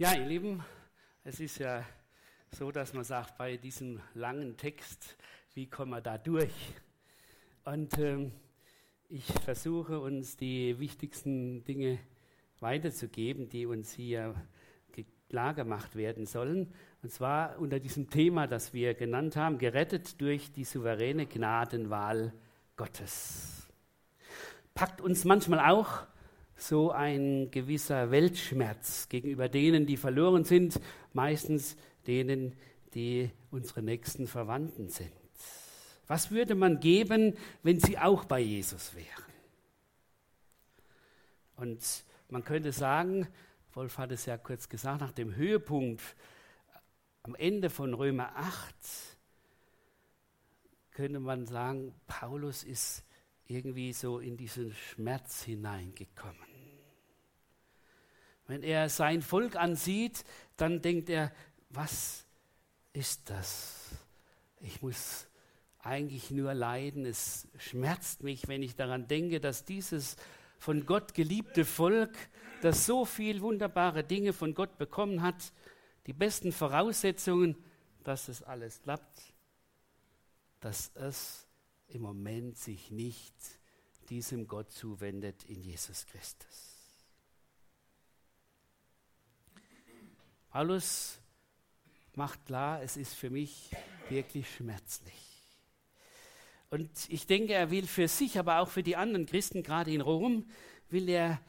[0.00, 0.62] Ja, ihr Lieben,
[1.24, 1.84] es ist ja
[2.52, 5.16] so, dass man sagt, bei diesem langen Text,
[5.54, 6.54] wie kommen wir da durch?
[7.64, 8.30] Und ähm,
[9.08, 11.98] ich versuche uns die wichtigsten Dinge
[12.60, 14.36] weiterzugeben, die uns hier
[15.28, 16.72] klar gemacht werden sollen.
[17.02, 22.32] Und zwar unter diesem Thema, das wir genannt haben, gerettet durch die souveräne Gnadenwahl
[22.76, 23.68] Gottes.
[24.74, 26.06] Packt uns manchmal auch
[26.58, 30.80] so ein gewisser Weltschmerz gegenüber denen, die verloren sind,
[31.12, 32.54] meistens denen,
[32.94, 35.12] die unsere nächsten Verwandten sind.
[36.06, 39.06] Was würde man geben, wenn sie auch bei Jesus wären?
[41.56, 43.28] Und man könnte sagen,
[43.72, 46.02] Wolf hat es ja kurz gesagt, nach dem Höhepunkt
[47.22, 48.74] am Ende von Römer 8
[50.92, 53.04] könnte man sagen, Paulus ist
[53.46, 56.47] irgendwie so in diesen Schmerz hineingekommen.
[58.48, 60.24] Wenn er sein Volk ansieht,
[60.56, 61.32] dann denkt er,
[61.68, 62.24] was
[62.94, 63.90] ist das?
[64.60, 65.26] Ich muss
[65.80, 67.04] eigentlich nur leiden.
[67.04, 70.16] Es schmerzt mich, wenn ich daran denke, dass dieses
[70.58, 72.16] von Gott geliebte Volk,
[72.62, 75.52] das so viel wunderbare Dinge von Gott bekommen hat,
[76.06, 77.54] die besten Voraussetzungen,
[78.02, 79.34] dass es alles klappt,
[80.60, 81.46] dass es
[81.88, 83.34] im Moment sich nicht
[84.08, 86.77] diesem Gott zuwendet in Jesus Christus.
[90.50, 91.18] Paulus
[92.14, 93.70] macht klar, es ist für mich
[94.08, 95.14] wirklich schmerzlich.
[96.70, 100.00] Und ich denke, er will für sich, aber auch für die anderen Christen, gerade in
[100.00, 100.46] Rom,
[100.88, 101.40] will er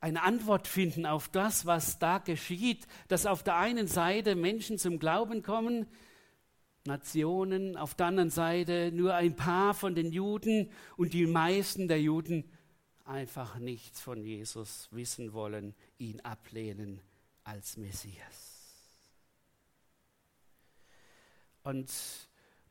[0.00, 4.98] eine Antwort finden auf das, was da geschieht, dass auf der einen Seite Menschen zum
[4.98, 5.86] Glauben kommen,
[6.84, 12.00] Nationen, auf der anderen Seite nur ein paar von den Juden und die meisten der
[12.00, 12.50] Juden
[13.04, 17.00] einfach nichts von Jesus wissen wollen, ihn ablehnen
[17.44, 18.52] als Messias.
[21.62, 21.90] Und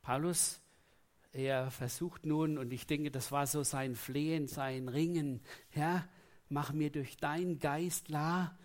[0.02, 0.60] Paulus,
[1.32, 6.08] er versucht nun, und ich denke, das war so sein Flehen, sein Ringen, Herr,
[6.50, 8.58] mach mir durch deinen Geist klar,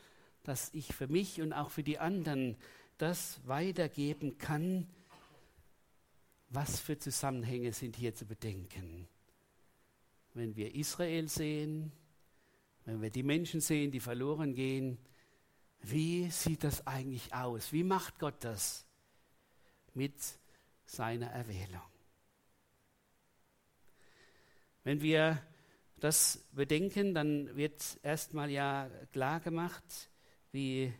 [0.42, 2.56] dass ich für mich und auch für die anderen
[2.98, 4.88] das weitergeben kann,
[6.48, 9.08] was für Zusammenhänge sind hier zu bedenken.
[10.34, 11.92] Wenn wir Israel sehen,
[12.84, 14.98] wenn wir die Menschen sehen, die verloren gehen,
[15.91, 17.72] wie sieht das eigentlich aus?
[17.72, 18.84] Wie macht Gott das
[19.94, 20.14] mit
[20.84, 21.82] seiner Erwählung?
[24.82, 25.41] Wenn wir
[25.98, 30.10] das bedenken, dann wird erstmal ja klar gemacht,
[30.52, 30.92] wie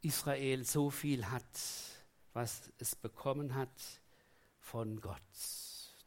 [0.00, 1.44] Israel so viel hat,
[2.32, 4.00] was es bekommen hat
[4.58, 5.20] von Gott.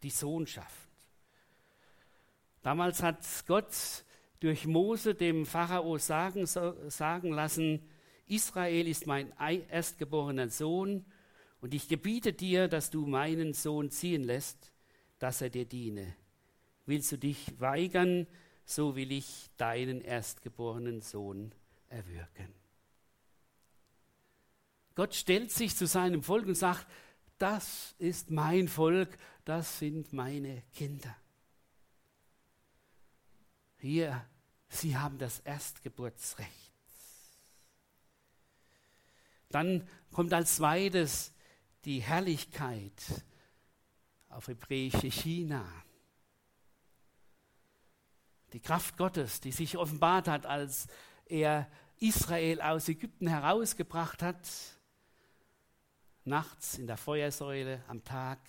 [0.03, 0.89] Die Sohnschaft.
[2.61, 4.04] Damals hat Gott
[4.45, 7.81] durch Mose dem Pharao sagen, sagen lassen,
[8.27, 11.03] Israel ist mein erstgeborener Sohn
[11.61, 14.71] und ich gebiete dir, dass du meinen Sohn ziehen lässt,
[15.17, 16.15] dass er dir diene.
[16.85, 18.27] Willst du dich weigern,
[18.65, 21.51] so will ich deinen erstgeborenen Sohn
[21.89, 22.53] erwürgen.
[24.93, 26.85] Gott stellt sich zu seinem Volk und sagt,
[27.39, 31.15] das ist mein Volk, das sind meine Kinder.
[33.79, 34.23] Hier,
[34.69, 36.49] sie haben das Erstgeburtsrecht.
[39.49, 41.33] Dann kommt als zweites
[41.85, 42.93] die Herrlichkeit
[44.29, 45.65] auf hebräische China.
[48.53, 50.87] Die Kraft Gottes, die sich offenbart hat, als
[51.25, 54.49] er Israel aus Ägypten herausgebracht hat,
[56.25, 58.39] nachts in der Feuersäule, am Tag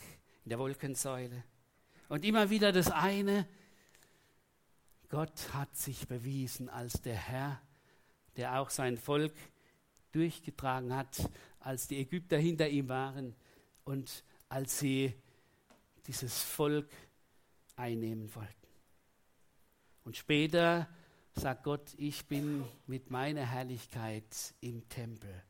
[0.45, 1.45] in der Wolkensäule.
[2.09, 3.47] Und immer wieder das eine,
[5.09, 7.61] Gott hat sich bewiesen als der Herr,
[8.37, 9.35] der auch sein Volk
[10.13, 11.31] durchgetragen hat,
[11.61, 13.35] als die Ägypter hinter ihm waren
[13.85, 15.15] und als sie
[16.07, 16.89] dieses Volk
[17.77, 18.53] einnehmen wollten.
[20.05, 20.89] Und später
[21.35, 25.43] sagt Gott, ich bin mit meiner Herrlichkeit im Tempel,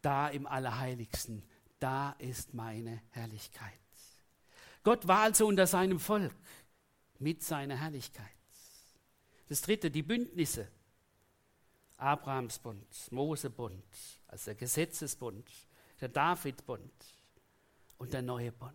[0.00, 1.42] da im Allerheiligsten,
[1.78, 3.72] da ist meine Herrlichkeit.
[4.82, 6.34] Gott war also unter seinem Volk
[7.18, 8.41] mit seiner Herrlichkeit.
[9.52, 10.66] Das dritte, die Bündnisse.
[11.98, 13.84] Abrahamsbund, Mosebund,
[14.26, 15.46] also der Gesetzesbund,
[16.00, 16.90] der Davidbund
[17.98, 18.72] und der neue Bund.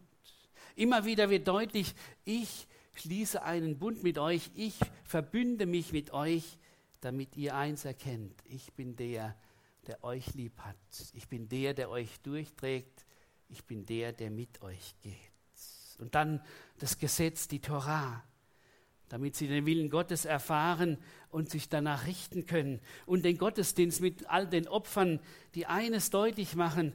[0.75, 1.95] Immer wieder wird deutlich,
[2.25, 6.59] ich schließe einen Bund mit euch, ich verbünde mich mit euch,
[7.01, 8.39] damit ihr eins erkennt.
[8.45, 9.35] Ich bin der,
[9.88, 10.77] der euch lieb hat.
[11.13, 13.03] Ich bin der, der euch durchträgt.
[13.50, 15.97] Ich bin der, der mit euch geht.
[15.97, 16.39] Und dann
[16.77, 18.24] das Gesetz, die Torah.
[19.09, 20.98] Damit sie den Willen Gottes erfahren
[21.30, 22.80] und sich danach richten können.
[23.06, 25.19] Und den Gottesdienst mit all den Opfern,
[25.56, 26.94] die eines deutlich machen,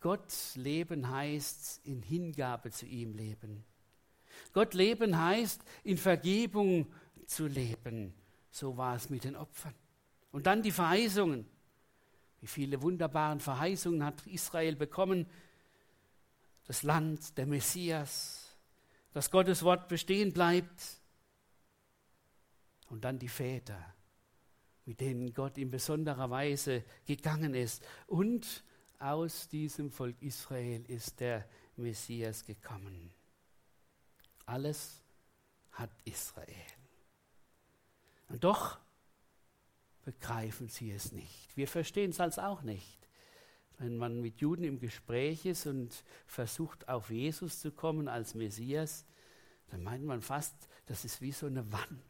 [0.00, 3.64] Gott leben heißt in Hingabe zu ihm leben.
[4.52, 6.86] Gott leben heißt in Vergebung
[7.26, 8.14] zu leben.
[8.50, 9.74] So war es mit den Opfern.
[10.32, 11.46] Und dann die Verheißungen.
[12.40, 15.26] Wie viele wunderbaren Verheißungen hat Israel bekommen?
[16.66, 18.45] Das Land, der Messias,
[19.16, 21.00] dass Gottes Wort bestehen bleibt.
[22.90, 23.94] Und dann die Väter,
[24.84, 27.82] mit denen Gott in besonderer Weise gegangen ist.
[28.06, 28.62] Und
[28.98, 33.10] aus diesem Volk Israel ist der Messias gekommen.
[34.44, 35.02] Alles
[35.70, 36.66] hat Israel.
[38.28, 38.78] Und doch
[40.04, 41.56] begreifen sie es nicht.
[41.56, 43.05] Wir verstehen es als auch nicht.
[43.78, 49.04] Wenn man mit Juden im Gespräch ist und versucht, auf Jesus zu kommen als Messias,
[49.68, 50.54] dann meint man fast,
[50.86, 52.02] das ist wie so eine Wand.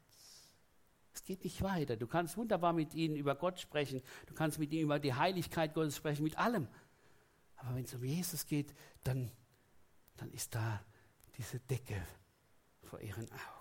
[1.13, 1.97] Es geht nicht weiter.
[1.97, 5.75] Du kannst wunderbar mit ihnen über Gott sprechen, du kannst mit ihnen über die Heiligkeit
[5.75, 6.69] Gottes sprechen, mit allem.
[7.57, 9.33] Aber wenn es um Jesus geht, dann,
[10.19, 10.85] dann ist da
[11.39, 12.01] diese Decke
[12.83, 13.57] vor ihren Augen.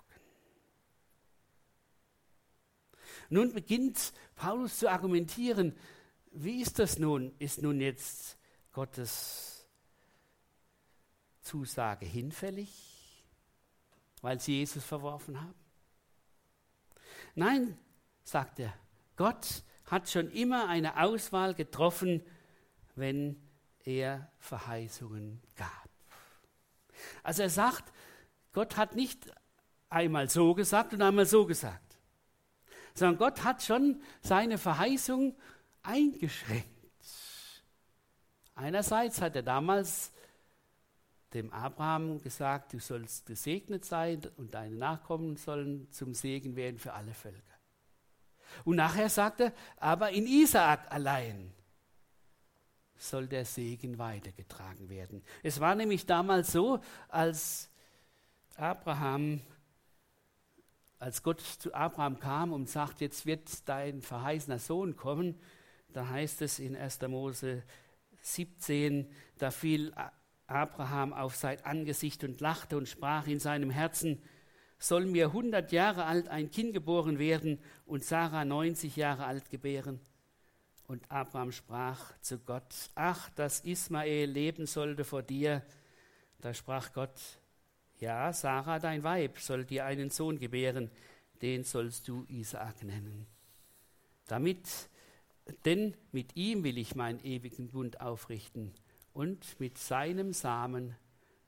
[3.30, 5.74] Nun beginnt Paulus zu argumentieren,
[6.38, 7.34] wie ist das nun?
[7.38, 8.38] Ist nun jetzt
[8.72, 9.66] Gottes
[11.40, 13.24] Zusage hinfällig,
[14.20, 15.54] weil sie Jesus verworfen haben?
[17.34, 17.78] Nein,
[18.22, 18.74] sagt er,
[19.16, 22.22] Gott hat schon immer eine Auswahl getroffen,
[22.96, 23.40] wenn
[23.84, 25.88] er Verheißungen gab.
[27.22, 27.92] Also er sagt,
[28.52, 29.30] Gott hat nicht
[29.88, 31.98] einmal so gesagt und einmal so gesagt,
[32.94, 35.36] sondern Gott hat schon seine Verheißung
[35.86, 36.66] eingeschränkt.
[38.54, 40.12] Einerseits hat er damals
[41.34, 46.94] dem Abraham gesagt, du sollst gesegnet sein und deine Nachkommen sollen zum Segen werden für
[46.94, 47.42] alle Völker.
[48.64, 51.52] Und nachher sagt er, aber in Isaak allein
[52.96, 55.22] soll der Segen weitergetragen werden.
[55.42, 57.70] Es war nämlich damals so, als
[58.56, 59.42] Abraham,
[60.98, 65.38] als Gott zu Abraham kam und sagt, jetzt wird dein verheißener Sohn kommen,
[65.96, 67.00] da heißt es in 1.
[67.08, 67.62] Mose
[68.20, 69.94] 17, da fiel
[70.46, 74.20] Abraham auf sein Angesicht und lachte und sprach in seinem Herzen,
[74.78, 79.98] soll mir hundert Jahre alt ein Kind geboren werden und Sarah 90 Jahre alt gebären?
[80.86, 85.62] Und Abraham sprach zu Gott, ach, dass Ismael leben sollte vor dir.
[86.42, 87.18] Da sprach Gott,
[88.00, 90.90] ja, Sarah, dein Weib, soll dir einen Sohn gebären,
[91.40, 93.26] den sollst du Isaak nennen.
[94.26, 94.90] Damit
[95.64, 98.74] denn mit ihm will ich meinen ewigen Bund aufrichten
[99.12, 100.96] und mit seinem Samen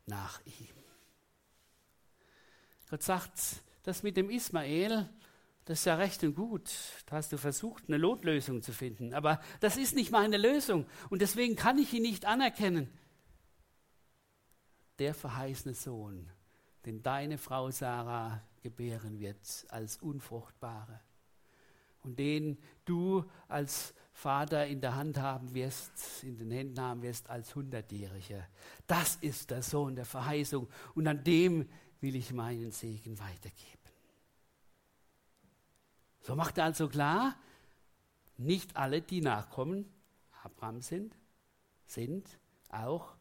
[0.07, 0.77] nach ihm.
[2.91, 5.09] Gott sagt, das mit dem Ismael,
[5.65, 6.71] das ist ja recht und gut.
[7.07, 9.13] Da hast du versucht, eine Notlösung zu finden.
[9.13, 10.87] Aber das ist nicht meine Lösung.
[11.11, 12.91] Und deswegen kann ich ihn nicht anerkennen.
[14.99, 16.31] Der verheißene Sohn,
[16.87, 21.01] den deine Frau Sarah gebären wird als Unfruchtbare
[22.09, 27.29] und den du als Vater in der Hand haben wirst, in den Händen haben wirst
[27.29, 28.47] als Hundertjähriger.
[28.87, 31.69] Das ist der Sohn der Verheißung und an dem
[32.01, 33.79] will ich meinen Segen weitergeben.
[36.23, 37.37] So macht er also klar,
[38.39, 39.85] nicht alle, die Nachkommen
[40.43, 41.15] Abraham sind,
[41.87, 42.39] sind
[42.71, 43.17] auch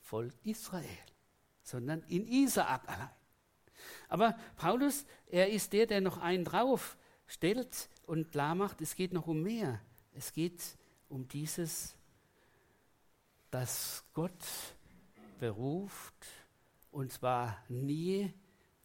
[0.00, 0.84] Volk Israel,
[1.62, 3.10] sondern in Isaak allein.
[4.08, 6.98] Aber Paulus, er ist der, der noch einen drauf
[7.30, 9.80] stellt und klar macht, es geht noch um mehr.
[10.12, 10.60] Es geht
[11.08, 11.94] um dieses,
[13.50, 14.44] dass Gott
[15.38, 16.26] beruft
[16.90, 18.32] und zwar nie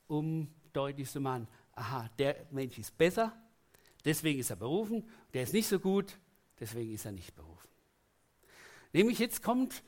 [0.08, 3.36] um deutlich zu machen, aha, der Mensch ist besser,
[4.04, 6.18] deswegen ist er berufen, der ist nicht so gut,
[6.60, 7.68] deswegen ist er nicht berufen.
[8.94, 9.84] Nämlich jetzt kommt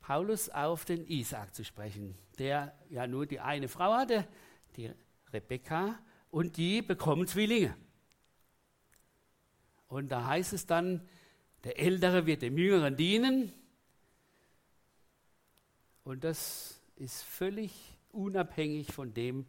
[0.00, 4.26] Paulus auf den Isaac zu sprechen, der ja nur die eine Frau hatte,
[4.76, 4.90] die
[5.32, 5.98] Rebekka,
[6.34, 7.76] und die bekommen Zwillinge.
[9.86, 11.00] Und da heißt es dann,
[11.62, 13.52] der Ältere wird dem Jüngeren dienen.
[16.02, 17.72] Und das ist völlig
[18.10, 19.46] unabhängig von dem,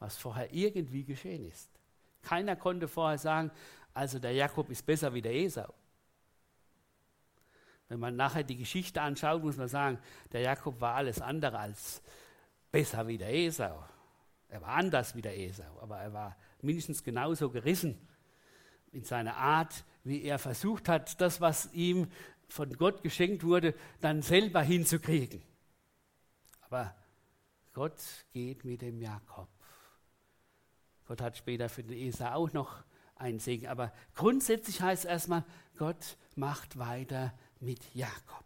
[0.00, 1.70] was vorher irgendwie geschehen ist.
[2.22, 3.52] Keiner konnte vorher sagen,
[3.94, 5.72] also der Jakob ist besser wie der Esau.
[7.86, 10.00] Wenn man nachher die Geschichte anschaut, muss man sagen,
[10.32, 12.02] der Jakob war alles andere als
[12.72, 13.84] besser wie der Esau.
[14.48, 17.98] Er war anders wie der Esau, aber er war mindestens genauso gerissen
[18.92, 22.10] in seiner Art, wie er versucht hat, das, was ihm
[22.48, 25.42] von Gott geschenkt wurde, dann selber hinzukriegen.
[26.62, 26.94] Aber
[27.74, 28.00] Gott
[28.32, 29.48] geht mit dem Jakob.
[31.06, 32.82] Gott hat später für den Esau auch noch
[33.16, 33.66] einen Segen.
[33.66, 35.44] Aber grundsätzlich heißt es erstmal,
[35.76, 38.44] Gott macht weiter mit Jakob.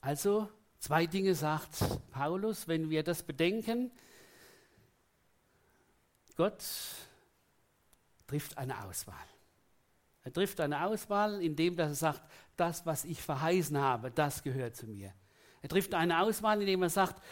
[0.00, 0.50] Also
[0.84, 1.78] zwei Dinge sagt
[2.10, 3.90] Paulus, wenn wir das bedenken.
[6.36, 6.62] Gott
[8.26, 9.26] trifft eine Auswahl.
[10.24, 12.20] Er trifft eine Auswahl, indem er sagt,
[12.56, 15.14] das, was ich verheißen habe, das gehört zu mir.
[15.62, 17.22] Er trifft eine Auswahl, indem er sagt,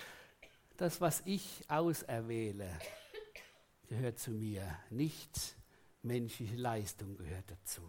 [0.79, 2.71] das, was ich auserwähle,
[3.87, 4.67] gehört zu mir.
[4.89, 5.57] Nicht
[6.01, 7.83] menschliche Leistung gehört dazu.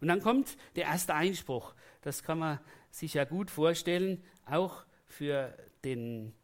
[0.00, 1.74] Und dann kommt der erste Einspruch.
[2.02, 6.34] Das kann man sich ja gut vorstellen, auch für den,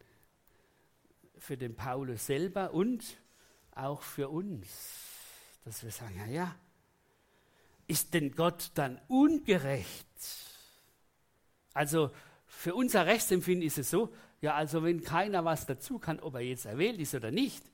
[1.38, 3.04] für den Paulus selber und
[3.74, 4.68] auch für uns.
[5.64, 6.56] Dass wir sagen, ja, ja,
[7.86, 10.06] ist denn Gott dann ungerecht?
[11.72, 12.10] Also
[12.46, 16.40] für unser Rechtsempfinden ist es so, ja, also wenn keiner was dazu kann, ob er
[16.40, 17.64] jetzt erwählt ist oder nicht,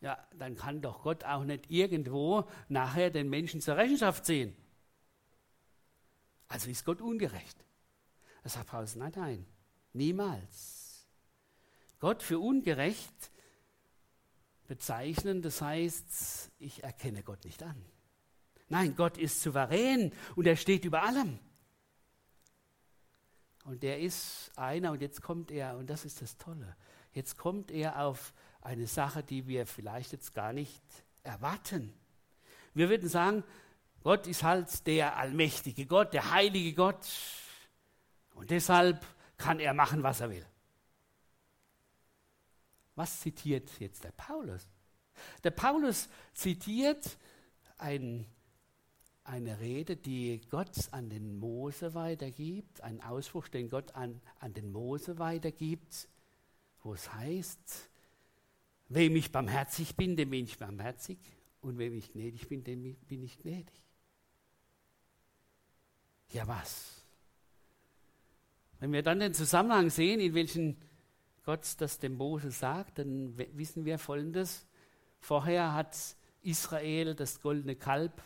[0.00, 4.54] ja, dann kann doch Gott auch nicht irgendwo nachher den Menschen zur Rechenschaft ziehen.
[6.48, 7.64] Also ist Gott ungerecht.
[8.42, 9.46] Das sagt Paulus, nein, nein,
[9.92, 11.06] niemals.
[11.98, 13.30] Gott für ungerecht
[14.66, 17.84] bezeichnen, das heißt, ich erkenne Gott nicht an.
[18.68, 21.38] Nein, Gott ist souverän und er steht über allem.
[23.64, 26.76] Und der ist einer und jetzt kommt er, und das ist das Tolle,
[27.12, 30.82] jetzt kommt er auf eine Sache, die wir vielleicht jetzt gar nicht
[31.22, 31.92] erwarten.
[32.74, 33.42] Wir würden sagen,
[34.06, 37.08] Gott ist halt der allmächtige Gott, der heilige Gott.
[38.36, 39.04] Und deshalb
[39.36, 40.46] kann er machen, was er will.
[42.94, 44.68] Was zitiert jetzt der Paulus?
[45.42, 47.18] Der Paulus zitiert
[47.78, 48.26] ein
[49.24, 54.70] eine Rede, die Gott an den Mose weitergibt, ein Ausspruch, den Gott an, an den
[54.70, 56.08] Mose weitergibt,
[56.84, 57.90] wo es heißt,
[58.88, 61.18] wem ich barmherzig bin, dem bin ich barmherzig
[61.60, 63.85] und wem ich gnädig bin, dem bin ich gnädig.
[66.30, 67.02] Ja was?
[68.78, 70.76] Wenn wir dann den Zusammenhang sehen, in welchen
[71.44, 74.66] Gott das dem Mose sagt, dann wissen wir Folgendes.
[75.20, 75.96] Vorher hat
[76.42, 78.22] Israel das goldene Kalb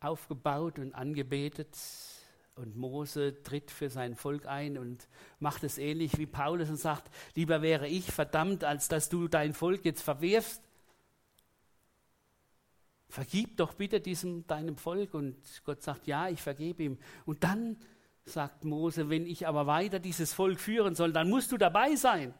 [0.00, 1.76] aufgebaut und angebetet.
[2.56, 7.10] Und Mose tritt für sein Volk ein und macht es ähnlich wie Paulus und sagt,
[7.34, 10.60] lieber wäre ich verdammt, als dass du dein Volk jetzt verwirfst.
[13.10, 15.14] Vergib doch bitte diesem deinem Volk.
[15.14, 16.98] Und Gott sagt, ja, ich vergebe ihm.
[17.26, 17.76] Und dann
[18.24, 22.32] sagt Mose, wenn ich aber weiter dieses Volk führen soll, dann musst du dabei sein.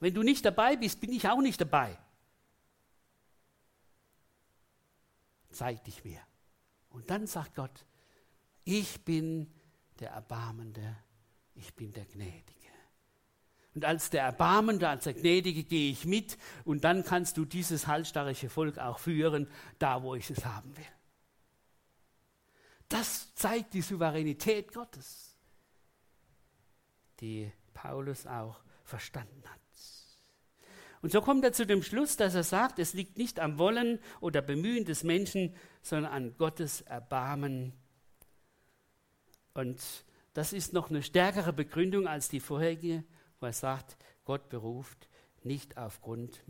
[0.00, 1.98] Wenn du nicht dabei bist, bin ich auch nicht dabei.
[5.54, 6.20] zeig dich mir.
[6.90, 7.86] Und dann sagt Gott,
[8.64, 9.52] ich bin
[10.00, 10.96] der Erbarmende,
[11.54, 12.53] ich bin der Gnädige.
[13.74, 17.86] Und als der Erbarmende, als der Gnädige gehe ich mit und dann kannst du dieses
[17.86, 20.84] halsstarrige Volk auch führen, da wo ich es haben will.
[22.88, 25.36] Das zeigt die Souveränität Gottes,
[27.20, 29.60] die Paulus auch verstanden hat.
[31.04, 33.98] Und so kommt er zu dem Schluss, dass er sagt, es liegt nicht am Wollen
[34.20, 37.74] oder Bemühen des Menschen, sondern an Gottes Erbarmen.
[39.52, 39.82] Und
[40.32, 43.04] das ist noch eine stärkere Begründung als die vorherige,
[43.44, 45.06] wo er sagt, Gott beruft
[45.42, 46.42] nicht aufgrund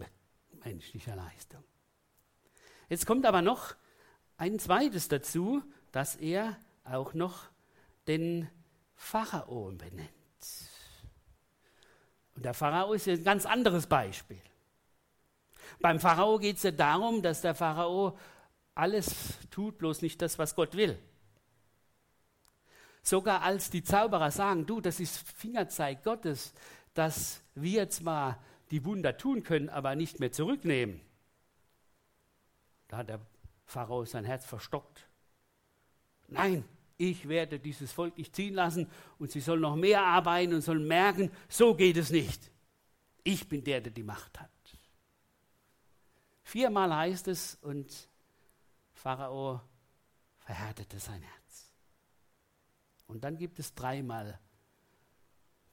[0.64, 1.64] menschlicher Leistung.
[2.88, 3.74] Jetzt kommt aber noch
[4.36, 5.60] ein zweites dazu,
[5.90, 7.46] dass er auch noch
[8.06, 8.48] den
[8.94, 10.08] Pharao benennt.
[12.36, 14.40] Und der Pharao ist ein ganz anderes Beispiel.
[15.80, 18.16] Beim Pharao geht es ja darum, dass der Pharao
[18.76, 20.96] alles tut, bloß nicht das, was Gott will.
[23.02, 26.54] Sogar als die Zauberer sagen, du, das ist Fingerzeig Gottes,
[26.94, 31.00] dass wir zwar die Wunder tun können, aber nicht mehr zurücknehmen.
[32.88, 33.20] Da hat der
[33.66, 35.06] Pharao sein Herz verstockt.
[36.28, 36.64] Nein,
[36.96, 40.86] ich werde dieses Volk nicht ziehen lassen und sie sollen noch mehr arbeiten und sollen
[40.86, 42.50] merken, so geht es nicht.
[43.24, 44.50] Ich bin der, der die Macht hat.
[46.42, 48.08] Viermal heißt es und
[48.92, 49.60] Pharao
[50.38, 51.72] verhärtete sein Herz.
[53.06, 54.38] Und dann gibt es dreimal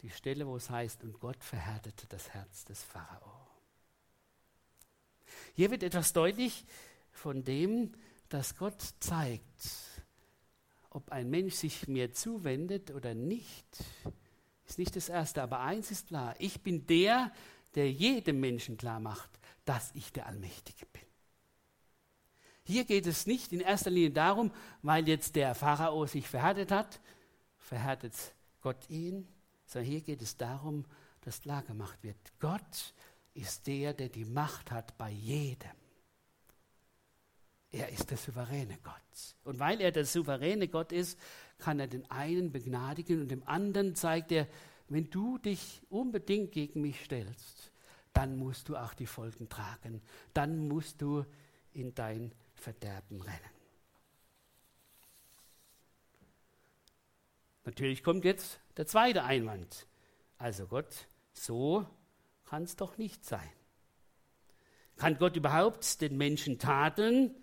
[0.01, 3.47] die Stelle, wo es heißt, und Gott verhärtete das Herz des Pharao.
[5.53, 6.65] Hier wird etwas deutlich
[7.11, 7.93] von dem,
[8.29, 9.67] dass Gott zeigt,
[10.89, 13.65] ob ein Mensch sich mir zuwendet oder nicht,
[14.67, 15.41] ist nicht das Erste.
[15.41, 17.31] Aber eins ist klar, ich bin der,
[17.75, 19.29] der jedem Menschen klar macht,
[19.65, 21.01] dass ich der Allmächtige bin.
[22.63, 26.99] Hier geht es nicht in erster Linie darum, weil jetzt der Pharao sich verhärtet hat,
[27.57, 28.13] verhärtet
[28.61, 29.27] Gott ihn,
[29.71, 30.85] sondern hier geht es darum,
[31.21, 32.93] dass klar gemacht wird, Gott
[33.33, 35.71] ist der, der die Macht hat bei jedem.
[37.71, 39.35] Er ist der souveräne Gott.
[39.45, 41.17] Und weil er der souveräne Gott ist,
[41.57, 44.47] kann er den einen begnadigen und dem anderen zeigt er,
[44.89, 47.71] wenn du dich unbedingt gegen mich stellst,
[48.11, 50.01] dann musst du auch die Folgen tragen.
[50.33, 51.25] Dann musst du
[51.71, 53.60] in dein Verderben rennen.
[57.71, 59.87] Natürlich kommt jetzt der zweite Einwand.
[60.37, 61.87] Also Gott, so
[62.43, 63.49] kann es doch nicht sein.
[64.97, 67.33] Kann Gott überhaupt den Menschen tadeln,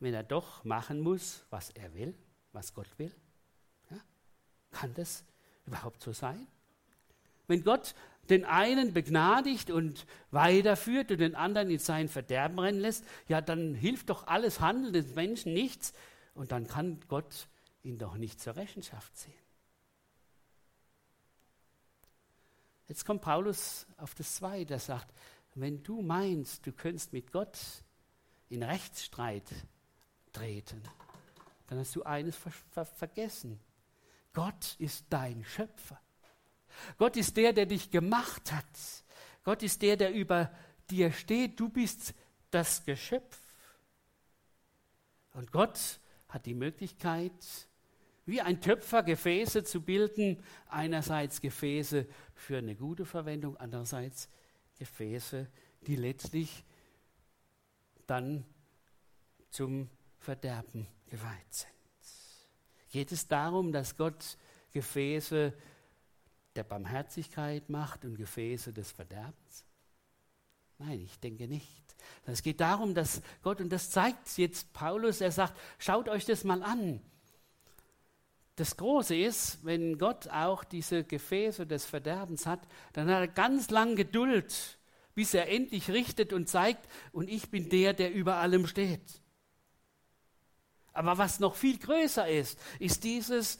[0.00, 2.14] wenn er doch machen muss, was er will,
[2.52, 3.14] was Gott will?
[3.90, 3.98] Ja?
[4.70, 5.22] Kann das
[5.66, 6.46] überhaupt so sein?
[7.46, 7.94] Wenn Gott
[8.30, 13.74] den einen begnadigt und weiterführt und den anderen in sein Verderben rennen lässt, ja, dann
[13.74, 15.92] hilft doch alles Handeln des Menschen nichts
[16.32, 17.48] und dann kann Gott
[17.82, 19.43] ihn doch nicht zur Rechenschaft ziehen.
[22.88, 25.12] Jetzt kommt Paulus auf das Zweite, der sagt,
[25.54, 27.58] wenn du meinst, du könntest mit Gott
[28.48, 29.48] in Rechtsstreit
[30.32, 30.82] treten,
[31.66, 33.60] dann hast du eines ver ver vergessen.
[34.32, 36.00] Gott ist dein Schöpfer.
[36.98, 38.66] Gott ist der, der dich gemacht hat.
[39.44, 40.50] Gott ist der, der über
[40.90, 41.58] dir steht.
[41.60, 42.14] Du bist
[42.50, 43.38] das Geschöpf.
[45.32, 47.32] Und Gott hat die Möglichkeit,
[48.26, 54.28] wie ein Töpfer Gefäße zu bilden, einerseits Gefäße für eine gute Verwendung, andererseits
[54.78, 55.48] Gefäße,
[55.86, 56.64] die letztlich
[58.06, 58.44] dann
[59.50, 59.88] zum
[60.18, 61.72] Verderben geweiht sind.
[62.90, 64.36] Geht es darum, dass Gott
[64.72, 65.52] Gefäße
[66.56, 69.64] der Barmherzigkeit macht und Gefäße des Verderbens?
[70.78, 71.84] Nein, ich denke nicht.
[72.26, 76.44] Es geht darum, dass Gott, und das zeigt jetzt Paulus, er sagt, schaut euch das
[76.44, 77.00] mal an.
[78.56, 82.60] Das Große ist, wenn Gott auch diese Gefäße des Verderbens hat,
[82.92, 84.78] dann hat er ganz lang Geduld,
[85.14, 89.22] bis er endlich richtet und zeigt, und ich bin der, der über allem steht.
[90.92, 93.58] Aber was noch viel größer ist, ist dieses,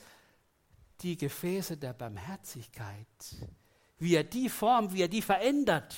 [1.01, 3.07] die Gefäße der Barmherzigkeit,
[3.99, 5.97] wie er die formt, wie er die verändert.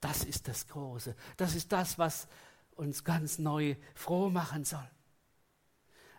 [0.00, 1.14] Das ist das Große.
[1.36, 2.26] Das ist das, was
[2.74, 4.88] uns ganz neu froh machen soll.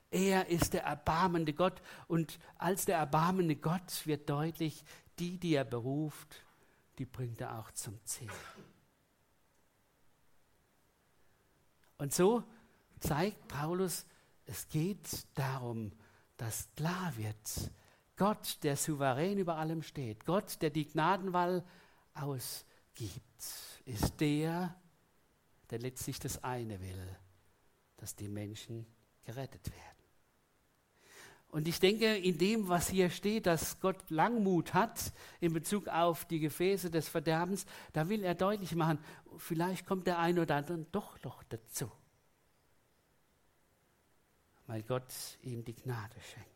[0.10, 4.84] Er ist der erbarmende Gott und als der erbarmende Gott wird deutlich,
[5.20, 6.44] die, die er beruft,
[6.98, 8.30] die bringt er auch zum Ziel.
[11.98, 12.44] Und so
[13.00, 14.06] zeigt Paulus,
[14.46, 15.92] es geht darum,
[16.38, 17.72] dass klar wird,
[18.16, 21.64] Gott, der souverän über allem steht, Gott, der die Gnadenwahl
[22.14, 23.44] ausgibt,
[23.86, 24.76] ist der,
[25.70, 27.16] der letztlich das eine will,
[27.98, 28.88] dass die Menschen
[29.24, 29.97] gerettet werden.
[31.58, 36.24] Und ich denke, in dem, was hier steht, dass Gott Langmut hat in Bezug auf
[36.26, 39.00] die Gefäße des Verderbens, da will er deutlich machen,
[39.38, 41.92] vielleicht kommt der eine oder andere doch noch dazu.
[44.68, 46.48] Weil Gott ihm die Gnade schenkt.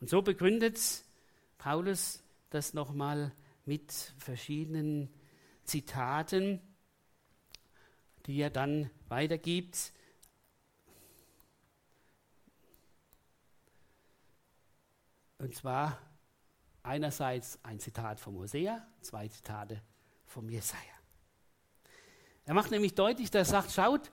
[0.00, 0.78] Und so begründet
[1.56, 3.32] Paulus das nochmal
[3.64, 5.08] mit verschiedenen
[5.64, 6.60] Zitaten,
[8.26, 9.94] die er dann weitergibt.
[15.38, 15.98] Und zwar
[16.82, 19.82] einerseits ein Zitat vom Hosea, zwei Zitate
[20.24, 20.80] vom Jesaja.
[22.44, 24.12] Er macht nämlich deutlich, dass er sagt, schaut,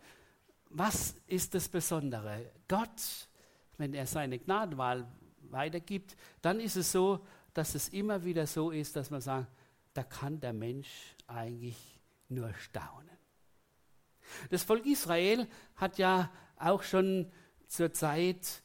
[0.69, 2.51] was ist das Besondere?
[2.67, 3.27] Gott,
[3.77, 5.07] wenn er seine Gnadenwahl
[5.43, 9.47] weitergibt, dann ist es so, dass es immer wieder so ist, dass man sagt,
[9.93, 11.77] da kann der Mensch eigentlich
[12.27, 13.09] nur staunen.
[14.49, 17.31] Das Volk Israel hat ja auch schon
[17.67, 18.63] zur Zeit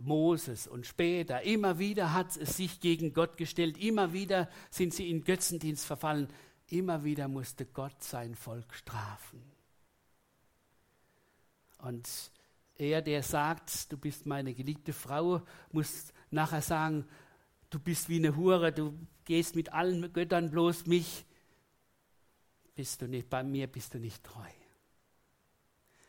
[0.00, 5.10] Moses und später, immer wieder hat es sich gegen Gott gestellt, immer wieder sind sie
[5.10, 6.28] in Götzendienst verfallen,
[6.68, 9.42] immer wieder musste Gott sein Volk strafen.
[11.78, 12.08] Und
[12.74, 17.06] er, der sagt, du bist meine geliebte Frau, muss nachher sagen,
[17.68, 21.24] du bist wie eine Hure, du gehst mit allen Göttern bloß mich,
[22.74, 24.48] bist du nicht bei mir, bist du nicht treu.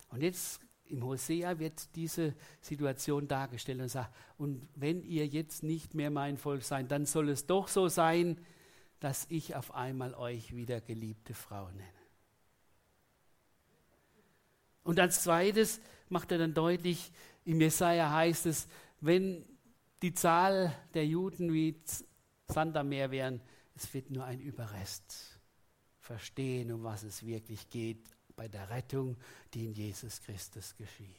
[0.09, 5.93] Und jetzt im Hosea wird diese Situation dargestellt und sagt, und wenn ihr jetzt nicht
[5.93, 8.37] mehr mein Volk seid, dann soll es doch so sein,
[8.99, 12.01] dass ich auf einmal euch wieder geliebte Frau nenne.
[14.83, 17.11] Und als zweites macht er dann deutlich,
[17.45, 18.67] im Jesaja heißt es,
[18.99, 19.45] wenn
[20.01, 21.79] die Zahl der Juden wie
[22.47, 23.41] Sand am Meer wären,
[23.75, 25.39] es wird nur ein Überrest
[25.99, 28.09] verstehen, um was es wirklich geht
[28.41, 29.17] bei der Rettung,
[29.53, 31.15] die in Jesus Christus geschieht.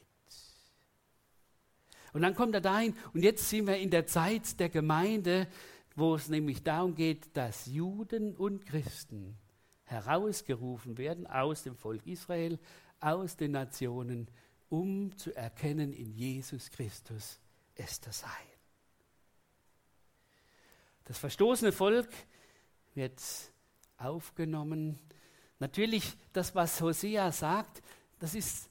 [2.13, 5.47] Und dann kommt er dahin und jetzt sind wir in der Zeit der Gemeinde,
[5.95, 9.39] wo es nämlich darum geht, dass Juden und Christen
[9.85, 12.59] herausgerufen werden aus dem Volk Israel,
[12.99, 14.29] aus den Nationen,
[14.69, 17.39] um zu erkennen, in Jesus Christus
[17.77, 18.49] ist das Heil.
[21.05, 22.11] Das verstoßene Volk
[22.95, 23.23] wird
[23.97, 24.99] aufgenommen.
[25.63, 27.85] Natürlich, das, was Hosea sagt,
[28.19, 28.69] das ist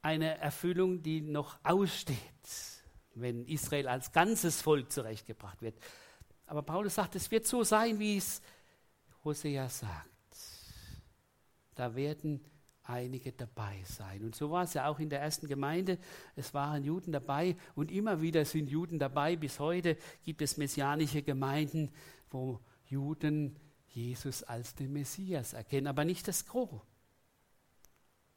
[0.00, 2.16] eine Erfüllung, die noch aussteht,
[3.14, 5.78] wenn Israel als ganzes Volk zurechtgebracht wird.
[6.46, 8.40] Aber Paulus sagt, es wird so sein, wie es
[9.24, 10.08] Hosea sagt.
[11.74, 12.40] Da werden
[12.84, 14.24] einige dabei sein.
[14.24, 15.98] Und so war es ja auch in der ersten Gemeinde.
[16.34, 19.36] Es waren Juden dabei und immer wieder sind Juden dabei.
[19.36, 21.92] Bis heute gibt es messianische Gemeinden,
[22.30, 23.60] wo Juden
[23.96, 26.82] Jesus als den Messias erkennen, aber nicht das Gros.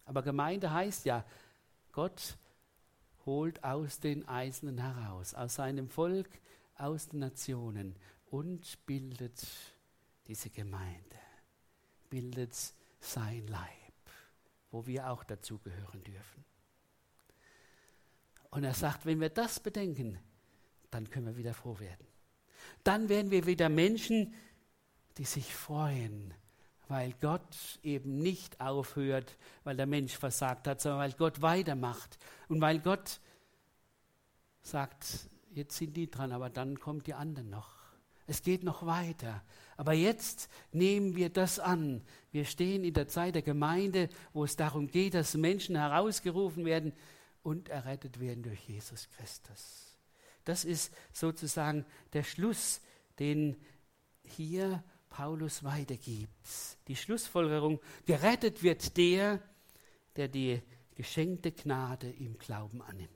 [0.05, 1.25] Aber Gemeinde heißt ja,
[1.91, 2.37] Gott
[3.25, 6.29] holt aus den Eisenen heraus, aus seinem Volk,
[6.75, 7.95] aus den Nationen
[8.31, 9.45] und bildet
[10.27, 11.19] diese Gemeinde,
[12.09, 12.55] bildet
[13.01, 13.67] sein Leib,
[14.71, 16.45] wo wir auch dazugehören dürfen.
[18.49, 20.17] Und er sagt, wenn wir das bedenken,
[20.89, 22.07] dann können wir wieder froh werden.
[22.83, 24.33] Dann werden wir wieder Menschen,
[25.19, 26.33] die sich freuen
[26.89, 32.17] weil Gott eben nicht aufhört, weil der Mensch versagt hat, sondern weil Gott weitermacht
[32.49, 33.21] und weil Gott
[34.63, 37.75] sagt, jetzt sind die dran, aber dann kommt die anderen noch.
[38.25, 39.43] Es geht noch weiter.
[39.77, 42.01] Aber jetzt nehmen wir das an.
[42.31, 46.93] Wir stehen in der Zeit der Gemeinde, wo es darum geht, dass Menschen herausgerufen werden
[47.43, 49.95] und errettet werden durch Jesus Christus.
[50.43, 52.81] Das ist sozusagen der Schluss,
[53.19, 53.55] den
[54.23, 56.77] hier Paulus weitergibt.
[56.87, 59.41] Die Schlussfolgerung, gerettet wird der,
[60.15, 60.61] der die
[60.95, 63.09] geschenkte Gnade im Glauben annimmt.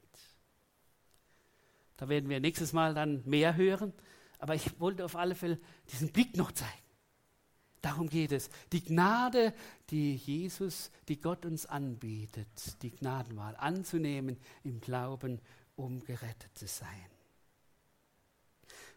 [1.97, 3.93] Da werden wir nächstes Mal dann mehr hören,
[4.39, 5.59] aber ich wollte auf alle Fälle
[5.91, 6.71] diesen Blick noch zeigen.
[7.81, 8.49] Darum geht es.
[8.71, 9.53] Die Gnade,
[9.89, 15.41] die Jesus, die Gott uns anbietet, die Gnadenwahl anzunehmen im Glauben,
[15.75, 17.09] um gerettet zu sein.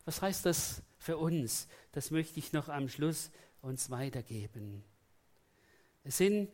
[0.05, 1.69] Was heißt das für uns?
[1.93, 3.31] Das möchte ich noch am Schluss
[3.63, 4.83] uns weitergeben.
[6.03, 6.51] Es sind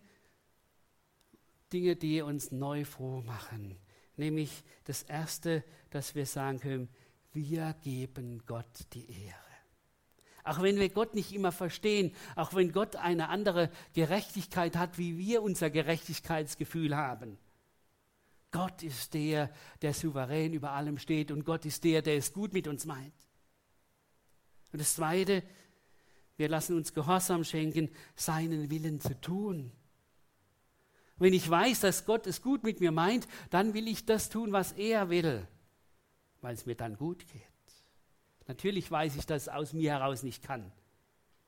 [1.72, 3.78] Dinge, die uns neu froh machen.
[4.16, 6.88] Nämlich das Erste, dass wir sagen können,
[7.32, 9.36] wir geben Gott die Ehre.
[10.44, 15.16] Auch wenn wir Gott nicht immer verstehen, auch wenn Gott eine andere Gerechtigkeit hat, wie
[15.16, 17.38] wir unser Gerechtigkeitsgefühl haben.
[18.50, 22.52] Gott ist der, der souverän über allem steht und Gott ist der, der es gut
[22.52, 23.14] mit uns meint.
[24.72, 25.42] Und das Zweite,
[26.36, 29.70] wir lassen uns Gehorsam schenken, seinen Willen zu tun.
[31.18, 34.52] Wenn ich weiß, dass Gott es gut mit mir meint, dann will ich das tun,
[34.52, 35.46] was er will,
[36.40, 37.42] weil es mir dann gut geht.
[38.48, 40.72] Natürlich weiß ich, dass es aus mir heraus nicht kann.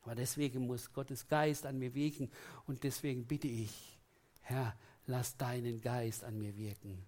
[0.03, 2.31] Aber deswegen muss Gottes Geist an mir wirken
[2.67, 3.99] und deswegen bitte ich,
[4.43, 7.05] Herr, lass deinen Geist an mir wirken.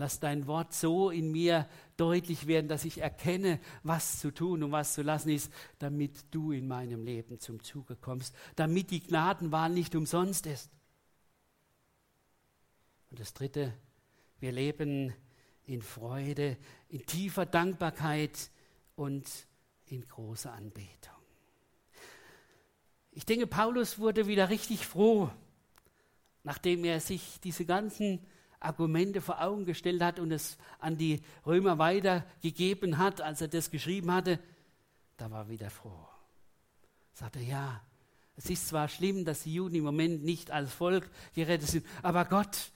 [0.00, 4.72] Lass dein Wort so in mir deutlich werden, dass ich erkenne, was zu tun und
[4.72, 9.68] was zu lassen ist, damit du in meinem Leben zum Zuge kommst, damit die Gnadenwahl
[9.68, 10.70] nicht umsonst ist.
[13.10, 13.74] Und das Dritte,
[14.38, 15.12] wir leben
[15.64, 16.56] in Freude,
[16.88, 18.50] in tiefer Dankbarkeit
[18.96, 19.28] und
[19.84, 21.20] in großer Anbetung.
[23.12, 25.30] Ich denke, Paulus wurde wieder richtig froh,
[26.42, 28.26] nachdem er sich diese ganzen
[28.60, 33.70] Argumente vor Augen gestellt hat und es an die Römer weitergegeben hat, als er das
[33.70, 34.38] geschrieben hatte,
[35.16, 36.06] da war er wieder froh.
[37.14, 37.82] Sagte, ja,
[38.36, 42.24] es ist zwar schlimm, dass die Juden im Moment nicht als Volk gerettet sind, aber
[42.24, 42.70] Gott,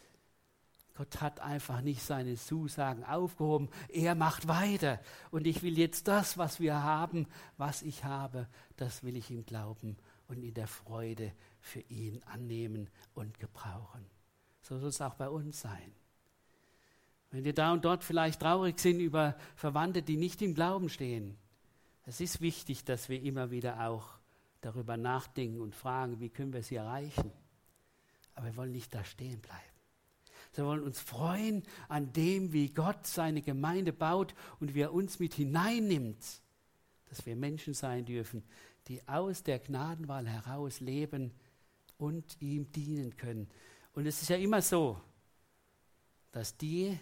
[0.96, 3.68] Gott hat einfach nicht seine Zusagen aufgehoben.
[3.88, 5.00] Er macht weiter.
[5.30, 9.44] Und ich will jetzt das, was wir haben, was ich habe, das will ich im
[9.44, 9.96] Glauben
[10.28, 14.13] und in der Freude für ihn annehmen und gebrauchen.
[14.64, 15.92] So soll es auch bei uns sein.
[17.30, 21.36] Wenn wir da und dort vielleicht traurig sind über Verwandte, die nicht im Glauben stehen,
[22.06, 24.08] es ist wichtig, dass wir immer wieder auch
[24.62, 27.30] darüber nachdenken und fragen, wie können wir sie erreichen.
[28.34, 29.60] Aber wir wollen nicht da stehen bleiben.
[30.54, 35.18] Wir wollen uns freuen an dem, wie Gott seine Gemeinde baut und wie er uns
[35.18, 36.24] mit hineinnimmt,
[37.10, 38.42] dass wir Menschen sein dürfen,
[38.88, 41.32] die aus der Gnadenwahl heraus leben
[41.98, 43.50] und ihm dienen können.
[43.94, 45.00] Und es ist ja immer so,
[46.32, 46.98] dass die,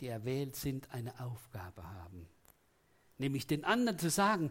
[0.00, 2.28] die erwählt sind, eine Aufgabe haben.
[3.18, 4.50] Nämlich den anderen zu sagen,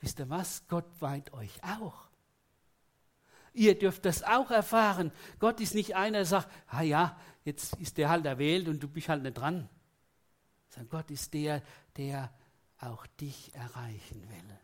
[0.00, 2.08] wisst ihr was, Gott weint euch auch.
[3.54, 5.12] Ihr dürft das auch erfahren.
[5.38, 8.88] Gott ist nicht einer, der sagt, ah ja, jetzt ist der halt erwählt und du
[8.88, 9.68] bist halt nicht dran.
[10.70, 11.62] sondern Gott ist der,
[11.96, 12.32] der
[12.78, 14.58] auch dich erreichen will.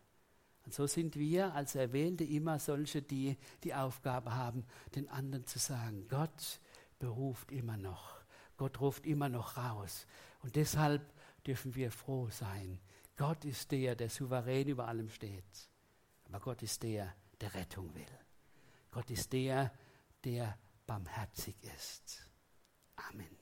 [0.64, 4.64] Und so sind wir als Erwählte immer solche, die die Aufgabe haben,
[4.94, 6.60] den anderen zu sagen, Gott
[6.98, 8.18] beruft immer noch,
[8.56, 10.06] Gott ruft immer noch raus.
[10.40, 11.02] Und deshalb
[11.46, 12.80] dürfen wir froh sein.
[13.16, 15.70] Gott ist der, der souverän über allem steht.
[16.24, 18.18] Aber Gott ist der, der Rettung will.
[18.90, 19.72] Gott ist der,
[20.24, 22.28] der barmherzig ist.
[22.96, 23.37] Amen.